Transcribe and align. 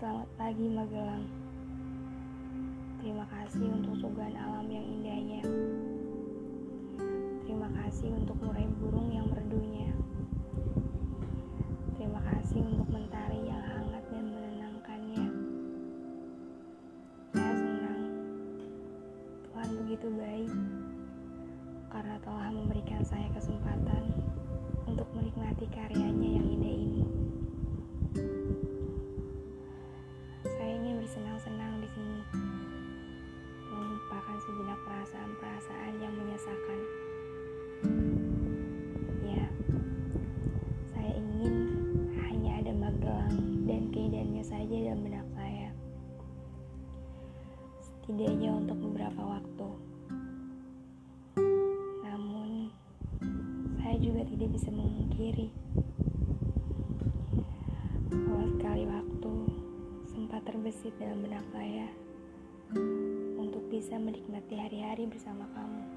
Magelang. 0.00 1.28
Terima 3.04 3.28
kasih 3.28 3.68
untuk 3.68 4.00
suguhan 4.00 4.32
alam 4.32 4.64
yang 4.64 4.80
indahnya. 4.80 5.44
Terima 7.44 7.68
kasih 7.68 8.08
untuk 8.16 8.32
murai 8.40 8.64
burung 8.80 9.12
yang 9.12 9.28
merdunya. 9.28 9.92
Terima 12.00 12.16
kasih 12.32 12.64
untuk 12.64 12.88
mentari 12.88 13.44
yang 13.44 13.60
hangat 13.60 14.00
dan 14.08 14.24
menenangkannya. 14.24 15.26
Saya 17.36 17.54
senang 17.60 18.02
Tuhan 19.52 19.68
begitu 19.84 20.08
baik 20.16 20.52
karena 21.92 22.16
telah 22.24 22.48
memberikan 22.48 23.04
saya 23.04 23.28
kesempatan 23.36 24.16
untuk 24.88 25.12
menikmati 25.12 25.68
karyanya 25.68 26.09
saja 44.60 44.92
dalam 44.92 45.00
benak 45.08 45.24
saya. 45.32 45.72
Setidaknya 47.80 48.52
untuk 48.52 48.76
beberapa 48.76 49.22
waktu. 49.24 49.68
Namun, 52.04 52.68
saya 53.80 53.96
juga 53.96 54.20
tidak 54.28 54.52
bisa 54.52 54.68
memungkiri 54.68 55.48
bahwa 58.12 58.44
sekali 58.52 58.84
waktu 58.84 59.32
sempat 60.12 60.44
terbesit 60.44 60.92
dalam 61.00 61.24
benak 61.24 61.44
saya 61.56 61.88
untuk 63.40 63.64
bisa 63.72 63.96
menikmati 63.96 64.60
hari-hari 64.60 65.08
bersama 65.08 65.48
kamu. 65.56 65.89